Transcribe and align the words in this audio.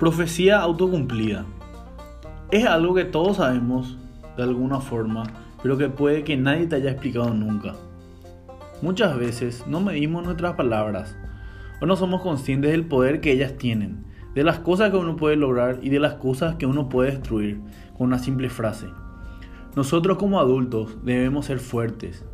Profecía 0.00 0.60
autocumplida. 0.60 1.44
Es 2.50 2.64
algo 2.64 2.94
que 2.94 3.04
todos 3.04 3.36
sabemos 3.36 3.98
de 4.34 4.44
alguna 4.44 4.80
forma, 4.80 5.24
pero 5.62 5.76
que 5.76 5.90
puede 5.90 6.24
que 6.24 6.38
nadie 6.38 6.66
te 6.66 6.76
haya 6.76 6.92
explicado 6.92 7.34
nunca. 7.34 7.74
Muchas 8.80 9.18
veces 9.18 9.66
no 9.66 9.82
medimos 9.82 10.24
nuestras 10.24 10.54
palabras 10.54 11.18
o 11.82 11.84
no 11.84 11.96
somos 11.96 12.22
conscientes 12.22 12.70
del 12.70 12.86
poder 12.86 13.20
que 13.20 13.32
ellas 13.32 13.58
tienen, 13.58 14.06
de 14.34 14.42
las 14.42 14.60
cosas 14.60 14.90
que 14.90 14.96
uno 14.96 15.16
puede 15.16 15.36
lograr 15.36 15.80
y 15.82 15.90
de 15.90 16.00
las 16.00 16.14
cosas 16.14 16.54
que 16.54 16.64
uno 16.64 16.88
puede 16.88 17.10
destruir 17.10 17.60
con 17.92 18.06
una 18.06 18.18
simple 18.18 18.48
frase. 18.48 18.86
Nosotros 19.76 20.16
como 20.16 20.40
adultos 20.40 20.96
debemos 21.04 21.44
ser 21.44 21.58
fuertes. 21.58 22.24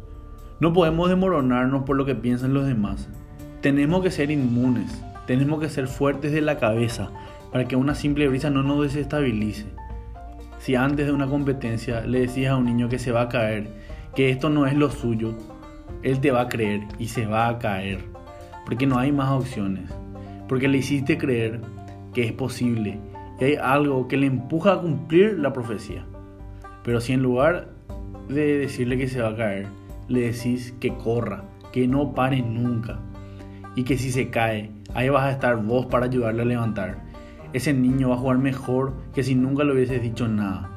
No 0.61 0.73
podemos 0.73 1.09
demorarnos 1.09 1.83
por 1.83 1.96
lo 1.96 2.05
que 2.05 2.14
piensan 2.14 2.55
los 2.55 2.64
demás. 2.64 3.09
Tenemos 3.61 4.04
que 4.04 4.12
ser 4.12 4.30
inmunes, 4.30 5.03
tenemos 5.26 5.58
que 5.58 5.68
ser 5.68 5.89
fuertes 5.89 6.30
de 6.30 6.43
la 6.43 6.58
cabeza 6.58 7.11
para 7.50 7.67
que 7.67 7.77
una 7.77 7.95
simple 7.95 8.29
brisa 8.29 8.50
no 8.50 8.63
nos 8.63 8.82
desestabilice. 8.82 9.67
Si 10.59 10.75
antes 10.75 11.07
de 11.07 11.13
una 11.13 11.27
competencia 11.27 12.00
le 12.00 12.21
decías 12.21 12.53
a 12.53 12.57
un 12.57 12.64
niño 12.64 12.89
que 12.89 12.99
se 12.99 13.13
va 13.13 13.23
a 13.23 13.29
caer, 13.29 13.68
que 14.14 14.31
esto 14.31 14.50
no 14.50 14.67
es 14.67 14.75
lo 14.75 14.91
suyo, 14.91 15.35
él 16.03 16.21
te 16.21 16.31
va 16.31 16.43
a 16.43 16.49
creer 16.49 16.82
y 16.99 17.09
se 17.09 17.27
va 17.27 17.49
a 17.49 17.59
caer, 17.59 18.01
porque 18.64 18.87
no 18.87 18.99
hay 18.99 19.13
más 19.13 19.31
opciones, 19.31 19.90
porque 20.49 20.68
le 20.68 20.79
hiciste 20.79 21.18
creer 21.18 21.61
que 22.13 22.25
es 22.25 22.32
posible 22.32 22.99
y 23.39 23.45
hay 23.45 23.54
algo 23.57 24.09
que 24.09 24.17
le 24.17 24.26
empuja 24.26 24.73
a 24.73 24.81
cumplir 24.81 25.39
la 25.39 25.53
profecía. 25.53 26.04
Pero 26.82 27.01
si 27.01 27.13
en 27.13 27.23
lugar 27.23 27.68
de 28.29 28.59
decirle 28.59 28.96
que 28.96 29.09
se 29.09 29.21
va 29.21 29.31
a 29.31 29.37
caer, 29.37 29.67
le 30.09 30.32
decís 30.32 30.75
que 30.81 30.95
corra, 30.95 31.45
que 31.73 31.87
no 31.87 32.15
pare 32.15 32.42
nunca 32.42 32.98
y 33.75 33.84
que 33.84 33.98
si 33.98 34.11
se 34.11 34.31
cae, 34.31 34.70
ahí 34.95 35.09
vas 35.09 35.25
a 35.25 35.33
estar 35.33 35.56
vos 35.62 35.87
para 35.87 36.07
ayudarle 36.07 36.42
a 36.42 36.47
levantar 36.47 37.06
ese 37.57 37.73
niño 37.73 38.11
va 38.11 38.17
a 38.17 38.19
jugar 38.19 38.37
mejor 38.37 38.93
que 39.15 39.23
si 39.23 39.35
nunca 39.35 39.65
le 39.65 39.73
hubieses 39.73 40.03
dicho 40.03 40.29
nada. 40.29 40.69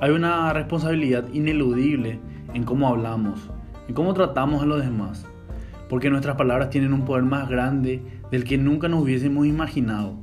Hay 0.00 0.12
una 0.12 0.50
responsabilidad 0.54 1.26
ineludible 1.34 2.18
en 2.54 2.64
cómo 2.64 2.88
hablamos, 2.88 3.50
en 3.86 3.94
cómo 3.94 4.14
tratamos 4.14 4.62
a 4.62 4.66
los 4.66 4.82
demás, 4.82 5.26
porque 5.90 6.08
nuestras 6.08 6.36
palabras 6.36 6.70
tienen 6.70 6.94
un 6.94 7.04
poder 7.04 7.24
más 7.24 7.50
grande 7.50 8.00
del 8.30 8.44
que 8.44 8.56
nunca 8.56 8.88
nos 8.88 9.02
hubiésemos 9.02 9.46
imaginado. 9.46 10.14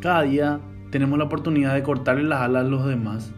Cada 0.00 0.22
día 0.22 0.60
tenemos 0.90 1.18
la 1.18 1.26
oportunidad 1.26 1.74
de 1.74 1.82
cortarle 1.82 2.22
las 2.22 2.40
alas 2.40 2.64
a 2.64 2.68
los 2.68 2.86
demás, 2.86 3.30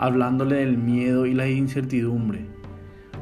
hablándole 0.00 0.56
del 0.56 0.78
miedo 0.78 1.26
y 1.26 1.34
la 1.34 1.48
incertidumbre. 1.48 2.44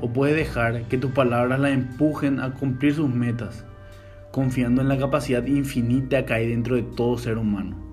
O 0.01 0.15
puedes 0.15 0.35
dejar 0.35 0.85
que 0.85 0.97
tus 0.97 1.11
palabras 1.11 1.61
la 1.61 1.69
empujen 1.69 2.41
a 2.41 2.55
cumplir 2.55 2.95
sus 2.95 3.11
metas, 3.11 3.67
confiando 4.33 4.81
en 4.81 4.89
la 4.89 4.97
capacidad 4.97 5.45
infinita 5.45 6.25
que 6.25 6.33
hay 6.33 6.49
dentro 6.49 6.75
de 6.75 6.85
todo 6.85 7.19
ser 7.19 7.37
humano 7.37 7.88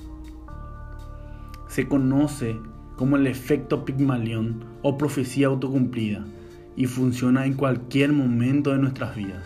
se 1.67 1.87
conoce 1.87 2.57
como 2.95 3.17
el 3.17 3.27
efecto 3.27 3.85
Pigmalión 3.85 4.65
o 4.81 4.97
profecía 4.97 5.47
autocumplida 5.47 6.25
y 6.75 6.85
funciona 6.85 7.45
en 7.45 7.53
cualquier 7.53 8.13
momento 8.13 8.71
de 8.71 8.79
nuestras 8.79 9.15
vidas. 9.15 9.45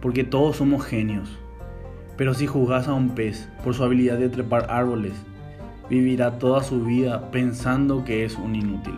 Porque 0.00 0.24
todos 0.24 0.56
somos 0.56 0.84
genios, 0.84 1.38
pero 2.16 2.34
si 2.34 2.46
juzgas 2.46 2.88
a 2.88 2.94
un 2.94 3.14
pez 3.14 3.48
por 3.64 3.74
su 3.74 3.82
habilidad 3.84 4.18
de 4.18 4.28
trepar 4.28 4.66
árboles, 4.70 5.14
vivirá 5.88 6.38
toda 6.38 6.62
su 6.62 6.84
vida 6.84 7.30
pensando 7.30 8.04
que 8.04 8.24
es 8.24 8.36
un 8.36 8.54
inútil. 8.54 8.94